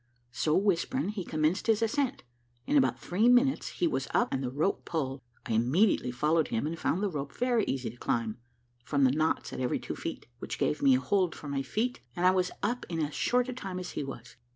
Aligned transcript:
So 0.31 0.57
whispering, 0.57 1.09
he 1.09 1.23
commenced 1.23 1.67
his 1.67 1.83
ascent; 1.83 2.23
in 2.65 2.75
about 2.75 2.97
three 2.99 3.29
minutes 3.29 3.67
he 3.67 3.85
was 3.85 4.07
up, 4.15 4.33
and 4.33 4.41
the 4.41 4.49
rope 4.49 4.83
pulled. 4.83 5.21
I 5.45 5.51
immediately 5.53 6.09
followed 6.09 6.47
him, 6.47 6.65
and 6.65 6.79
found 6.79 7.03
the 7.03 7.07
rope 7.11 7.31
very 7.37 7.63
easy 7.65 7.91
to 7.91 7.97
climb, 7.97 8.39
from 8.83 9.03
the 9.03 9.11
knots 9.11 9.53
at 9.53 9.59
every 9.59 9.77
two 9.77 9.95
feet, 9.95 10.25
which 10.39 10.57
gave 10.57 10.81
me 10.81 10.95
a 10.95 10.99
hold 10.99 11.35
for 11.35 11.49
my 11.49 11.61
feet, 11.61 11.99
and 12.15 12.25
I 12.25 12.31
was 12.31 12.49
up 12.63 12.83
in 12.89 12.99
as 12.99 13.13
short 13.13 13.47
a 13.47 13.53
time 13.53 13.77
as 13.77 13.91
he 13.91 14.03
was. 14.03 14.37